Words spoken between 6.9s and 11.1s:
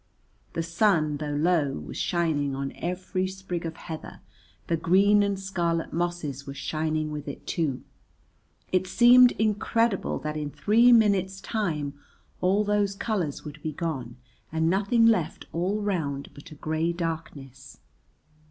with it too, it seemed incredible that in three